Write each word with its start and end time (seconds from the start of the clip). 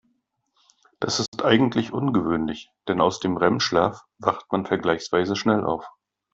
Das 0.99 1.19
ist 1.19 1.43
eigentlich 1.43 1.93
ungewöhnlich, 1.93 2.71
denn 2.87 2.99
aus 3.01 3.19
dem 3.19 3.37
REM-Schlaf 3.37 4.03
wacht 4.17 4.51
man 4.51 4.65
vergleichsweise 4.65 5.35
schnell 5.35 5.63
auf. 5.63 5.85